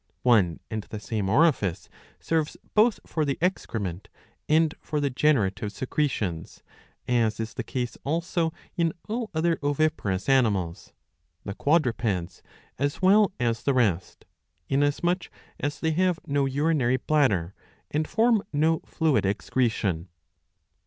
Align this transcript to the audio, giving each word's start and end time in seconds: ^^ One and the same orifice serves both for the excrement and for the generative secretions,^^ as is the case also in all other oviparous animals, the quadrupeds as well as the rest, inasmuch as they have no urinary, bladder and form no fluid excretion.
^^ 0.01 0.03
One 0.23 0.59
and 0.71 0.81
the 0.85 0.99
same 0.99 1.29
orifice 1.29 1.87
serves 2.19 2.57
both 2.73 2.99
for 3.05 3.23
the 3.23 3.37
excrement 3.39 4.07
and 4.49 4.73
for 4.81 4.99
the 4.99 5.11
generative 5.11 5.71
secretions,^^ 5.71 6.63
as 7.07 7.39
is 7.39 7.53
the 7.53 7.63
case 7.63 7.99
also 8.03 8.51
in 8.75 8.93
all 9.07 9.29
other 9.35 9.59
oviparous 9.61 10.27
animals, 10.27 10.93
the 11.43 11.53
quadrupeds 11.53 12.41
as 12.79 12.99
well 13.03 13.31
as 13.39 13.61
the 13.61 13.75
rest, 13.75 14.25
inasmuch 14.69 15.25
as 15.59 15.79
they 15.79 15.91
have 15.91 16.19
no 16.25 16.47
urinary, 16.47 16.97
bladder 16.97 17.53
and 17.91 18.07
form 18.07 18.41
no 18.51 18.79
fluid 18.83 19.23
excretion. 19.23 20.07